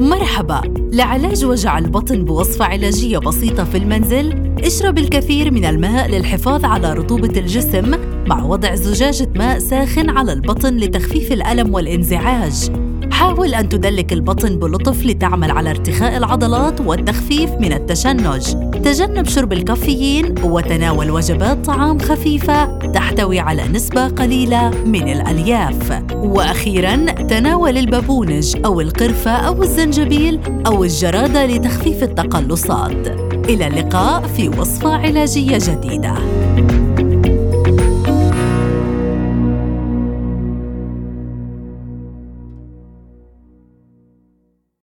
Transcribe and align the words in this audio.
مرحبا. 0.00 0.60
لعلاج 0.92 1.44
وجع 1.44 1.78
البطن 1.78 2.24
بوصفة 2.24 2.64
علاجية 2.64 3.18
بسيطة 3.18 3.64
في 3.64 3.78
المنزل. 3.78 4.54
اشرب 4.64 4.98
الكثير 4.98 5.50
من 5.50 5.64
الماء 5.64 6.08
للحفاظ 6.08 6.64
على 6.64 6.92
رطوبة 6.92 7.40
الجسم 7.40 7.94
مع 8.26 8.42
وضع 8.44 8.74
زجاجة 8.74 9.28
ماء 9.36 9.58
ساخن 9.58 10.10
على 10.10 10.32
البطن 10.32 10.76
لتخفيف 10.76 11.32
الألم 11.32 11.74
والانزعاج. 11.74 12.72
حاول 13.10 13.54
أن 13.54 13.68
تدلك 13.68 14.12
البطن 14.12 14.58
بلطف 14.58 15.06
لتعمل 15.06 15.50
على 15.50 15.70
ارتخاء 15.70 16.16
العضلات 16.16 16.80
والتخفيف 16.80 17.50
من 17.50 17.72
التشنج. 17.72 18.65
تجنب 18.84 19.28
شرب 19.28 19.52
الكافيين 19.52 20.34
وتناول 20.42 21.10
وجبات 21.10 21.64
طعام 21.64 21.98
خفيفة 21.98 22.78
تحتوي 22.78 23.38
على 23.40 23.68
نسبة 23.68 24.08
قليلة 24.08 24.70
من 24.86 25.08
الألياف. 25.08 26.02
وأخيراً 26.14 26.96
تناول 27.12 27.78
البابونج 27.78 28.56
أو 28.64 28.80
القرفة 28.80 29.30
أو 29.30 29.62
الزنجبيل 29.62 30.40
أو 30.66 30.84
الجرادة 30.84 31.46
لتخفيف 31.46 32.02
التقلصات. 32.02 33.06
إلى 33.48 33.66
اللقاء 33.66 34.22
في 34.22 34.48
وصفة 34.48 34.92
علاجية 34.96 35.58
جديدة. 35.58 36.14